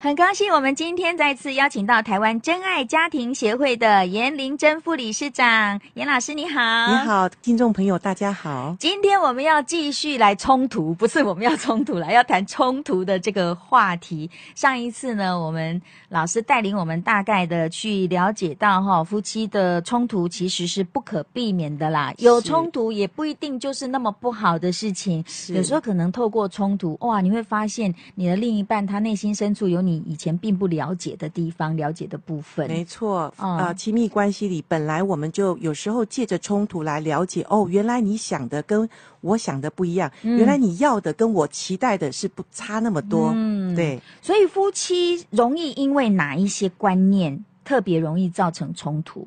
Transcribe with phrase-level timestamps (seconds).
[0.00, 6.60] 很高兴我们今天再次邀请到台湾真爱家庭协会的严玲珍副理事长，严老师你好。
[6.86, 8.76] 你好，听众朋友大家好。
[8.78, 14.30] 今天我们要继续来冲突，不是我们要冲突了，要谈冲突的这个话题。
[14.54, 22.14] 上一次呢，我们老师带领我们大概的去了解到哈，夫妻的冲突其实是不可避免的啦。
[22.18, 32.68] 有冲突也不一定就是那么不好的事情，有时候可能透过冲突，哇，你会发现你的另一半他内心深处有你以前并不了解的地方，了解的部分。
[32.68, 38.88] 没错，啊、呃，亲密关系里本来我们就有时候借着冲突来了解，哦，原来你想的跟
[39.22, 43.32] 我想的不一样，嗯、原来你要的跟我期待的是不差那么多。
[43.34, 43.98] 嗯，对。
[44.20, 49.26] 所以夫妻容易因为哪一些观念特别容易造成冲突？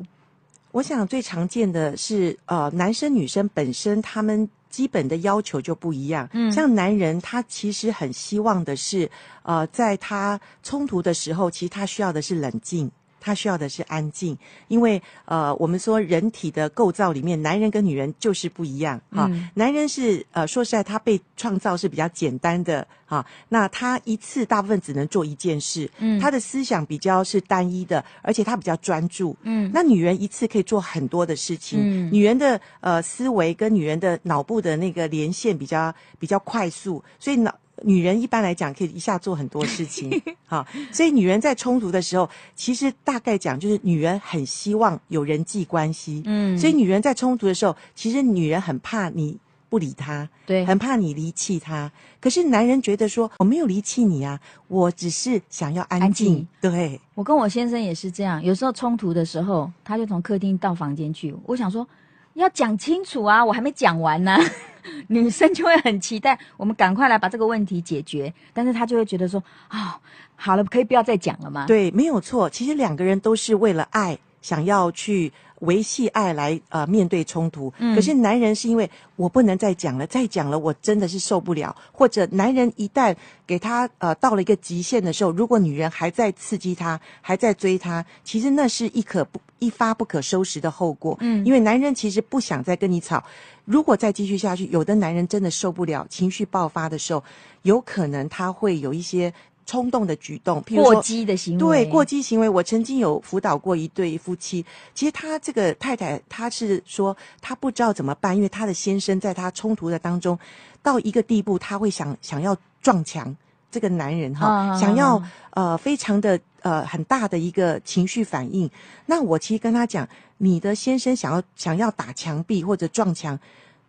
[0.72, 4.48] 我想最常见的是，呃，男生女生本身他们。
[4.72, 9.08] 基本的要求就不一样，嗯，像男人他其实很希望的是，
[9.44, 12.90] 呃，在他冲突的时候，其实他需要的是冷静。
[13.22, 19.48] 他需要的是安静，因为呃，我们说人体的构造里面，男人跟女人就是不一样哈、嗯。
[19.54, 23.26] 男人是呃，说实在，他被创造是比较简单的哈。
[23.48, 29.70] 那他一次大部分只能做一件事，嗯，他的思想比较是单一的，而且他比较专注，嗯。
[29.72, 37.56] 那女人一次可以做很多的事情，嗯，女人的呃思维跟女人的脑部的那个连线比较比较快速，所以脑。
[37.84, 49.38] 女人一般来讲可以一下做很多事情， 好，所以女人在冲突的时候，其实大概讲就是女人很希望有人际关系，嗯，所以女人在冲突的时候，其实女人很怕你
[49.70, 51.92] 不理她，对，很怕你离弃她。
[52.20, 56.08] 可是男人觉得说我没有离弃你啊，我只是想要安静。
[56.08, 56.48] 安静。
[56.62, 61.88] 对，我跟我先生也是这样，有时候冲突的时候，他就从客厅到房间去，我想说
[62.36, 64.38] 要讲清楚啊，我还没讲完呢。
[65.08, 69.94] 女生就会很期待我们赶快来把这个问题解决，但是她就会觉得说，啊、哦，
[70.36, 71.66] 好了，可以不要再讲了吗？
[71.68, 72.50] 对，没有错。
[72.50, 77.72] 其实两个人都是为了爱，想要去维系爱来呃面对冲突。
[77.78, 77.94] 嗯。
[77.96, 81.76] 可是男人是因为我不能再讲了，再讲了我真的是受不了。
[81.92, 83.16] 或者男人一旦
[83.46, 91.16] 给他呃到了一个极限的时候，如果女人还在刺激他，还在追他，其实那是一可不一发不可收拾的后果。
[91.22, 91.46] 嗯。
[91.46, 93.24] 因为男人其实不想再跟你吵。
[93.64, 97.24] 如果再继续下去，有的男人真的受不了，情绪爆发的时候，
[97.62, 99.32] 有可能他会有一些
[99.66, 101.60] 冲动的举动，譬如说，过激的行为。
[101.60, 102.50] 对，过激行为。
[102.50, 110.38] 我曾经有辅导过一对夫妻，其实他这个太太，她是说她不知道怎么办，因为她的先生在他冲突的当中，
[110.82, 113.34] 到一个地步，他会想想要撞墙。
[113.72, 115.22] 这个男人哈，想要
[115.52, 118.70] 呃非常的呃很大的一个情绪反应。
[119.06, 123.40] 那我其实跟他讲，你的先生想要想要打墙壁或者撞墙，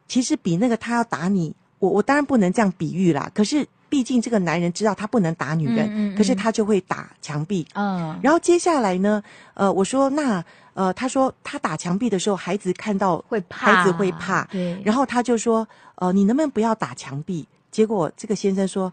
[0.07, 3.29] 其实比那个他要打你，我我当然不能这样比喻啦。
[3.35, 7.67] 可是毕竟这个男人知道他不能打女人，嗯嗯嗯，可是他就会打墙壁。
[7.75, 9.23] 嗯，然后接下来呢，
[9.55, 10.43] 呃，我说那
[10.75, 14.45] 呃，他说他打墙壁的时候，孩子看到会怕，孩子会怕。
[14.45, 15.67] 对，然后他就说，
[15.97, 17.47] 呃，你能不能不要打墙壁？
[17.71, 18.93] 结果这个先生说。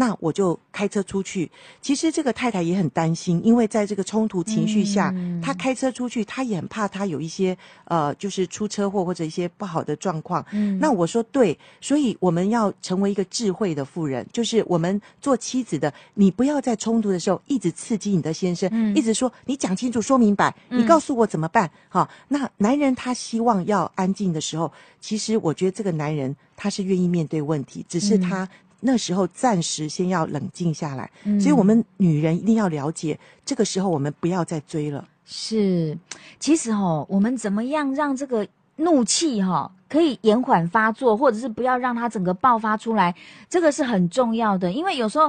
[0.00, 1.50] 那我就开车出去。
[1.82, 10.42] 其实这个太太也很担心，因为在这个冲突情绪下，嗯、她开车出去，她也很怕她有一些呃，就是出车祸或者一些不好的状况。
[10.52, 21.70] 嗯，那我说对，所以我们要成为一个智慧的妇人，就是我们做妻子的，你不要在冲突的时候一直刺激你的先生，嗯、一直说你讲清楚、说明白，你告诉我怎么办？
[21.90, 28.48] 好、嗯，那男人他希望要安静的时候，其实我觉得这个男人他是愿意面对问题，只是他。
[28.80, 35.06] 那时候暂时先要冷静下来，嗯，所以我们女人一定要了解，这个时候我们不要再追了。
[35.24, 35.96] 是，
[36.38, 38.46] 其实哦，我们怎么样让这个
[38.76, 43.14] 怒气哈可以延缓发作，或者是不要让它整个爆发出来，
[43.48, 44.72] 这个是很重要的。
[44.72, 45.26] 因为有时候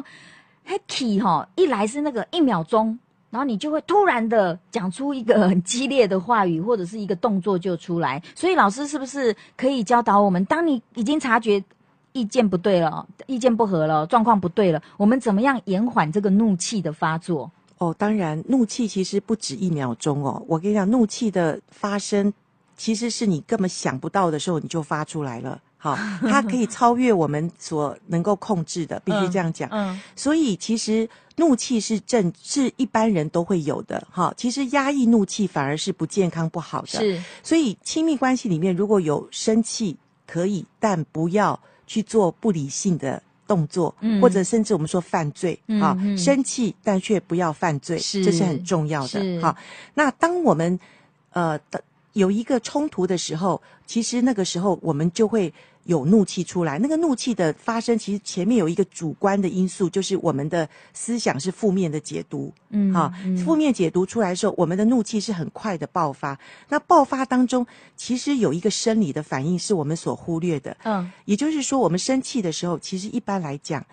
[0.63, 2.97] h a k y 哈一来是那个一秒钟，
[3.29, 8.19] 然后你就会突然的讲出一个很激烈的话语，或者是一个动作就出来。
[8.33, 11.63] 所以老师是不是可以教导我们，当你已经察觉？
[12.13, 17.49] 意见不对了，意见不合了，状况不对了，我们怎么样延缓这个怒气的发作？
[17.77, 20.43] 哦，当然，怒气其实不止一秒钟哦。
[20.47, 22.31] 我跟你讲，怒气的发生，
[22.77, 25.59] 其实是你根本想不到的时候，你就发出来了。
[25.77, 29.67] 好， 它可以超越我们所能够控制的，必须这样讲。
[29.71, 34.07] 嗯，嗯，所以其实怒气是正，是一般人都会有的。
[34.11, 36.99] 哈，其实压抑怒气反而是不健康、不好的。
[36.99, 39.97] 是，所以亲密关系里面如果有生气，
[40.31, 41.59] 可以，但不要。
[41.87, 49.41] 去做不理性的动作，嗯或者甚至我们说犯罪，啊，生气但却不要犯罪，是这是很重要是的。
[49.41, 49.57] 好，
[49.93, 50.79] 那当我们
[51.33, 51.83] 呃的
[52.13, 55.53] 有一个冲突的时候，其实那个时候我们就会
[55.85, 56.77] 有怒气出来。
[56.79, 62.53] 那个怒气的发生，其实前面有一个主观的因素，就是我们的思想是负面的解读。
[62.69, 66.39] 嗯好，嗯负面解读出来的时候，我们的怒气是很快的爆发。
[66.69, 70.75] 那爆发当中，其实有一个生理的反应是我们所忽略的。
[70.83, 73.85] 嗯也就是说，我们生气的时候，其实一般来讲，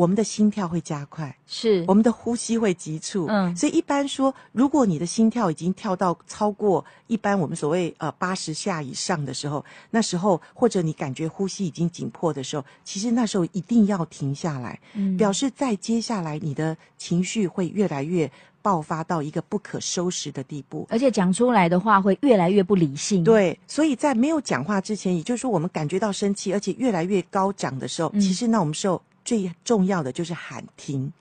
[0.00, 3.26] 我们的心跳会加快，是我们的呼吸会急促。
[3.28, 18.30] 嗯所以一般说，如果你的心跳已经跳到超过一般我们所谓呃八十下以上的时候，那时候或者你感觉呼吸已经紧迫的时候，其实那时候一定要停下来，嗯表示在接下来你的情绪会越来越
[18.62, 20.86] 爆发到一个不可收拾的地步。
[20.88, 31.12] 而且讲出来的话会越来越不理性。，对，所以在没有讲话之前，也就是说我们感觉到生气，而且越来越高涨的时候，嗯其实那我们时候最重要的就是喊停，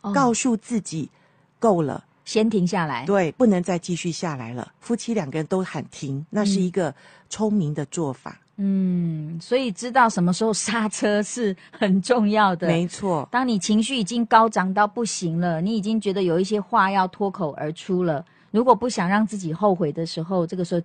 [0.00, 1.10] 哦告诉自己
[1.58, 3.04] 够了，先停下来。
[3.06, 4.72] 对，不能再继续下来了。
[4.80, 6.94] 夫妻两个人都喊停，那是一个
[7.28, 8.38] 聪明的做法。
[8.62, 12.66] 嗯，所以知道什么时候刹车是很重要的。
[12.66, 20.82] 没错，当你情绪已经高涨到不行了，你已经觉得有一些话要脱口而出了，如果不想让自己后悔的时候，这个时候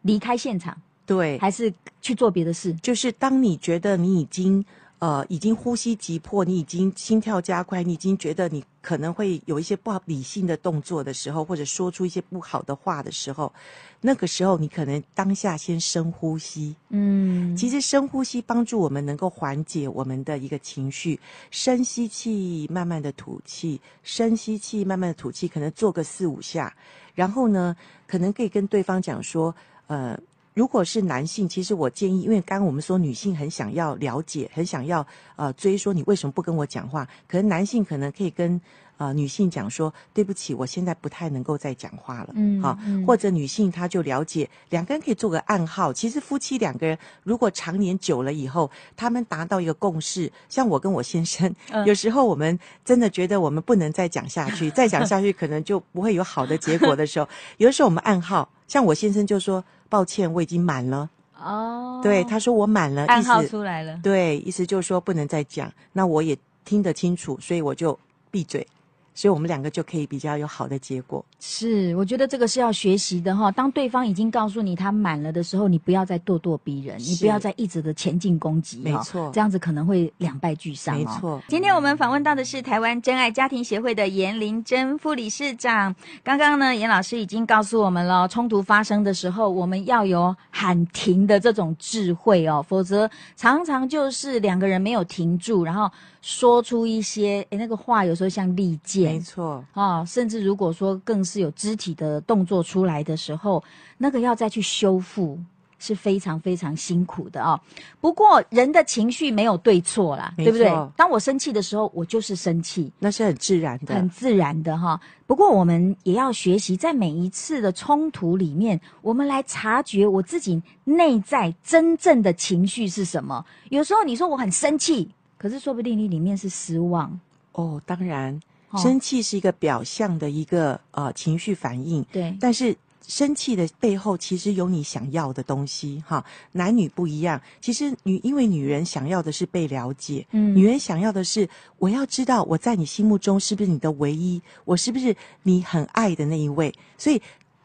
[0.00, 0.74] 离开现场，
[1.04, 1.70] 对，还是
[2.00, 2.72] 去做别的事。
[2.76, 4.64] 就是当你觉得你已经
[5.02, 13.52] 呃已经呼吸急迫，你已经心跳加快，你已经觉得你可能会有一些不好理性的动作的时候，或者说出一些不好的话的时候，
[14.00, 16.76] 那个时候你可能当下先深呼吸。
[16.90, 21.18] 嗯，其实深呼吸帮助我们能够缓解我们的一个情绪，
[21.50, 26.72] 深吸气，慢慢的吐气，深吸气，慢慢的吐气，可能做个四五下，
[27.16, 27.74] 然后呢，
[28.06, 29.52] 可能可以跟对方讲说，
[29.88, 30.16] 呃。
[30.54, 35.06] 如果是男性，其实我建议，因为刚刚我们说女性很想要了解，很想要
[35.36, 38.60] 呃追说你为什么不跟我讲话，可能男性可能可以跟
[38.98, 45.90] 呃女性讲说，对不起，我现在不太能够再讲话了，嗯好、嗯或者女性她就了解，两个人可以做个暗号。
[45.90, 57.26] 其实夫妻两个人如果常年久了以后，他们达到一个共识，像我跟我先生，嗯有时候我们真的觉得我们不能再讲下去，再讲下去可能就不会有好的结果的时候，
[57.56, 59.64] 有的时候我们暗号，像我先生就说。
[59.92, 61.10] 抱歉，我已经满了。
[61.38, 64.00] 哦，对，他说我满了，暗号出来了。
[64.02, 65.70] 对，意思就是说不能再讲。
[65.92, 66.34] 那我也
[66.64, 67.98] 听得清楚，所以我就
[68.30, 68.66] 闭嘴。
[69.14, 71.24] 所以我们两个就可以比较有好的结果。
[71.38, 73.50] 是，我觉得这个是要学习的哈。
[73.50, 80.96] 当对方已经告诉你他满了的时候，你不要再咄咄逼人，你不要再一直的前进攻击，没错，这样子可能会两败俱伤。
[80.96, 81.42] 没错。
[81.48, 85.94] 今天我们访问到的是台湾真爱家庭协会的颜玲珍副理事长。
[86.22, 95.90] 刚刚呢，严老师已经告诉我们了，冲突发生的时候，我们要有喊停的这种智慧哦，否则常常就是两个人没有停住，然后
[96.22, 99.12] 说出一些诶那个话有时候像利剑。
[99.12, 103.62] 没错哦，甚至如果说更是有肢体的动作出来的时候，
[103.98, 105.36] 那个要再去修复
[105.80, 107.60] 是非常非常辛苦的哦。
[108.00, 110.70] 不过人的情绪没有对错啦，对不对？
[110.96, 115.00] 当我生气的时候，我就是生气，那是很自然的，很自然的哈、哦。
[115.26, 123.44] 不过我们也要学习，在每一次的冲突里面，我们来察觉我自己内在真正的情绪是什么。
[123.70, 125.10] 有时候你说我很生气，
[125.42, 127.18] 可是说不定你里面是失望。
[127.52, 128.40] 哦，当然。
[128.78, 132.34] 生气是一个表象的一个呃情绪反应，对。
[132.40, 132.74] 但是
[133.06, 137.38] 生气的背后其实有你想要的东西哈，男女不一样。
[137.60, 141.46] 其实女因为女人想要的是被了解，嗯，女人想要的是
[141.76, 146.72] 我要知道我在你心目中是不是你的唯一，我是不是你很爱的那一位。
[146.96, 147.20] 所以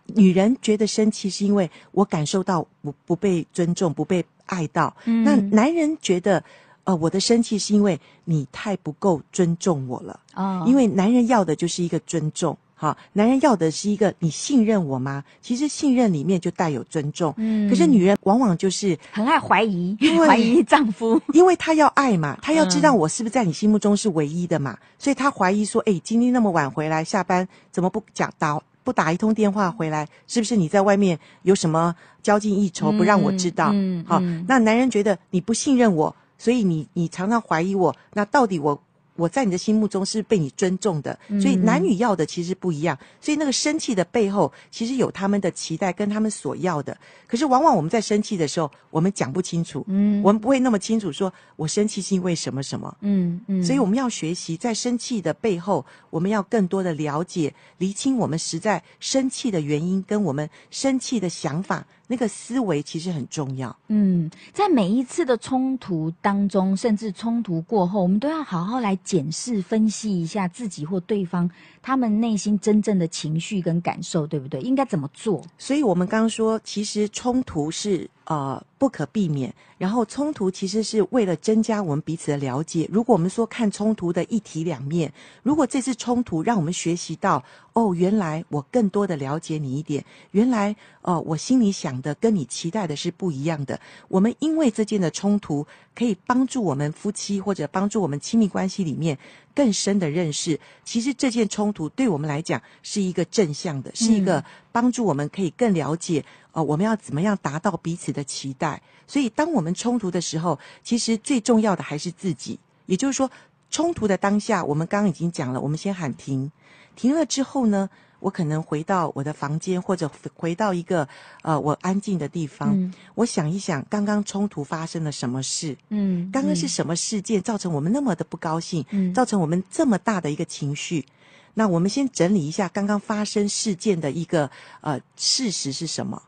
[0.07, 4.93] 女人觉得生气是因为我感受到不不被尊重，不被爱到。
[5.05, 6.43] 嗯，那男人觉得。
[6.88, 10.17] 呃，我的生气是因为你太不够尊重我了。
[10.36, 15.22] 哦，因为男人要的就是一个尊重，哈，男人要的是一个你信任我吗？
[15.41, 17.34] 其实信任里面就带有尊重。
[17.36, 30.08] 嗯，可是女人往往就是很爱怀疑，怀疑丈夫，因为她要爱嘛，她要知道我是不是在你心目中是唯一的嘛，嗯、所以她怀疑说，哎，今天那么晚回来，下班怎么不讲打不打一通电话回来？
[30.25, 33.72] 是不是你在外面有什么交际应酬不让我知道？
[33.74, 36.15] 嗯，好，嗯、那男人觉得你不信任我。
[36.38, 38.82] 所以你你常常怀疑我，那到底我
[39.17, 41.17] 我在你的心目中是被你尊重的？
[41.41, 42.97] 所以男女要的其实不一样。
[43.19, 46.97] 所以那个生气的背后，其实有他们的期待跟他们所要的。
[47.27, 53.63] 可是往往我们在生气的时候，我们讲不清楚，嗯，我们不会那么清楚说我生气是因为什么什么，嗯嗯。
[53.63, 63.75] 所以我们要学习在生气的背后，我们要更多的了解、厘清我们实在生气的原因跟我们生气的想法那个思维其实很重要。
[63.88, 71.49] 嗯，在每一次的冲突当中，甚至冲突过后，我们都要好好来检视、分析一下自己或对方
[71.81, 74.59] 他们内心真正的情绪跟感受，对不对？
[74.59, 75.41] 应该怎么做？
[75.57, 82.88] 所以我们刚刚说，其实冲突是呃不可避免，然后冲突其实是为了增加我们彼此的了解。
[82.91, 85.12] 如果我们说看冲突的一体两面，
[85.43, 87.43] 如果这次冲突让我们学习到，
[87.74, 93.79] 哦，原来我更多的了解你一点，原来哦、我心里想的跟你期待的是不一样的。
[94.10, 95.65] 我们因为这件的冲突，
[95.96, 99.17] 可以帮助我们夫妻或者帮助我们亲密关系里面
[99.57, 100.59] 更深的认识。
[100.83, 106.23] 其实这件冲突对我们来讲是一个正向的，是一个帮助我们可以更了解。
[106.51, 108.79] 哦，我们要怎么样达到彼此的期待？
[109.07, 112.59] 所以，当我们冲突的时候，其实最重要的还是自己。
[112.85, 113.29] 也就是说，
[113.71, 116.51] 冲突的当下，我们刚刚已经讲了，我们先喊停，
[116.95, 121.07] 停了之后呢，我可能回到我的房间，或者回到一个
[121.43, 131.05] 呃我安静的地方，嗯、我想一想刚刚冲突发生了什么事，嗯，刚刚是什么事件造成我们那么的不高兴，嗯，造成我们这么大的一个情绪。
[131.53, 134.50] 那我们先整理一下刚刚发生事件的一个
[134.81, 136.21] 呃事实是什么？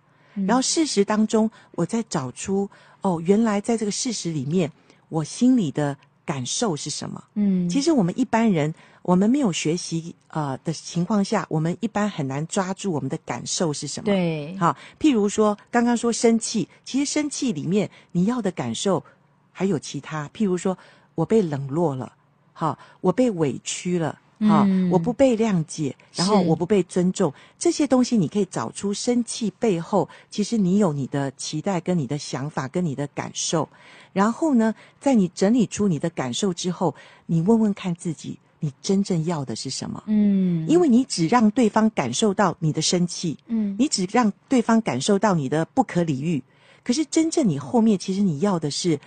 [0.47, 2.69] 然后事实当中，我再找出
[3.01, 4.71] 哦，原来在这个事实里面，
[5.09, 5.97] 我心里的
[6.29, 7.23] 感受是什么？
[7.33, 8.71] 嗯，其实我们一般人，
[9.01, 14.05] 我们没有学习呃的情况下，我们一般很难抓住我们的感受是什么。
[14.05, 19.03] 对，好，譬如说刚刚说生气，其实生气里面你要的感受
[19.51, 20.77] 还有其他，譬如说
[21.15, 22.13] 我被冷落了，
[22.53, 24.19] 好，我被委屈了。
[24.41, 33.67] 好，我不被谅解，然后我不被尊重，这些东西你可以找出生气背后，其实你有你的期待、跟你的想法、跟你的感受。
[34.13, 40.03] 然后呢，在你整理出你的感受之后，你问问看自己，你真正要的是什么？
[40.07, 46.41] 嗯，因为你只让对方感受到你的生气，嗯，你只让对方感受到你的不可理喻，
[46.83, 48.99] 可是真正你后面其实你要的是。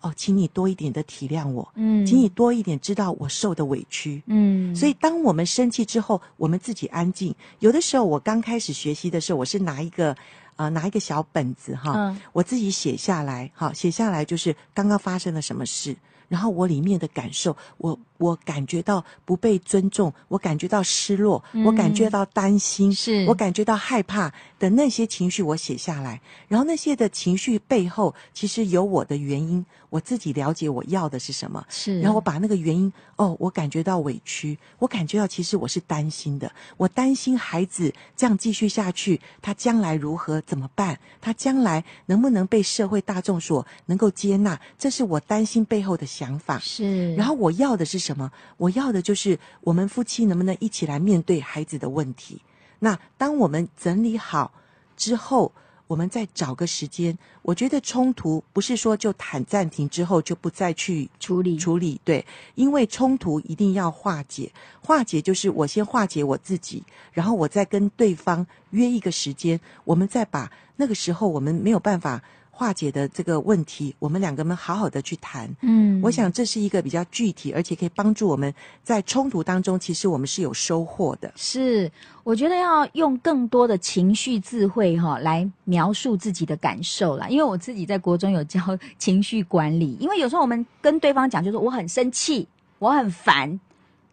[0.00, 7.34] 哦，请你多一点的体谅我，嗯，请你多一点知道我受的委屈，嗯，所以当我们生气之后，我们自己安静。
[7.58, 10.16] 有的时候，我刚开始学习的时候，我是拿一个，
[10.56, 15.94] 呃，拿一个小本子哈，嗯，我自己写下来，好，写下来就是刚刚发生了什么事，
[16.28, 17.98] 然后我里面的感受，我。
[18.20, 26.20] 我感觉到不被尊重，我感觉到失落，嗯、我感觉到担心，是我感觉到害怕的那些情绪，我写下来。
[26.46, 31.64] 然后那些的情绪背后，其实有我的原因，我自己了解我要的是什么。
[31.70, 40.98] 是，然后我把那个原因，哦，我感觉到委屈，我感觉到其实我是担心的，我担心孩子这样继续下去，他将来如何怎么办？
[41.22, 44.60] 他将来能不能被社会大众所能够接纳？
[44.78, 46.58] 这是我担心背后的想法。
[46.58, 48.09] 是，然后我要的是什么？
[48.10, 48.32] 什么？
[48.56, 52.42] 我要的就是我们夫妻能不能一起来面对孩子的问题？
[52.80, 54.52] 那当我们整理好
[54.96, 55.52] 之后，
[55.86, 57.16] 我们再找个时间。
[57.42, 62.00] 我觉得冲突不是说就谈暂停之后就不再去处理处理。
[62.04, 62.26] 对，
[62.56, 64.50] 因为冲突一定要化解。
[64.82, 72.20] 化解就是我先化解我自己，然后我再跟对方约一个时间，我们再把那个时候我们没有办法。
[72.60, 75.48] 化解的这个问题，我们两个人好好的去谈。
[75.62, 78.52] 嗯，我想这是一个比较具体，而且可以帮助我们
[78.82, 81.32] 在冲突当中，其实我们是有收获的。
[81.36, 81.90] 是，
[82.22, 87.28] 我觉得要用更多的情绪智慧哈来描述自己的感受啦。
[87.30, 88.60] 因为我自己在国中有教
[88.98, 92.46] 情绪管理，因为有时候我们跟对方讲，就是我很生气，
[92.78, 93.58] 我很烦。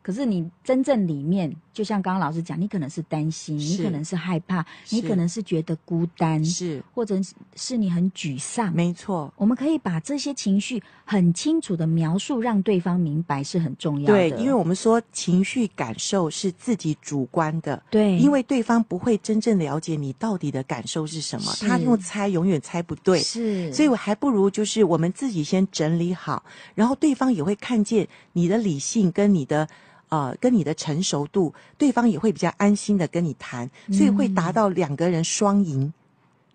[0.08, 7.20] 可是你真正里面，就像刚刚老师讲，你可能是担心，你可能是害怕，你可能是觉得孤单，是，或者
[7.58, 8.74] 是你很沮丧。
[8.74, 14.14] 没错，我们可以把这些情绪很清楚的描述，让对方明白是很重要的。
[14.14, 26.42] 对，因为我们说情绪感受是自己主观的，对，因为对方不会真正了解你到底的感受是什么，他用猜永远猜不对，是，所以我还不如就是我们自己先整理好，
[26.76, 29.68] 然后对方也会看见你的理性跟你的。
[30.10, 35.92] 呃，跟你的成熟度，对方也会比较安心的跟你谈，所以会达到两个人双赢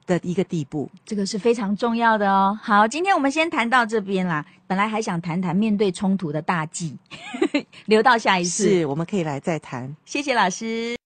[0.06, 0.88] 的一个地步。
[0.92, 2.58] 嗯，这个是非常重要的哦。
[2.62, 4.44] 好，今天我们先谈到这边啦。
[4.66, 6.96] 本来还想谈谈面对冲突的大忌，
[7.84, 9.94] 留到下一次，是我们可以来再谈。
[10.06, 11.01] 谢谢老师。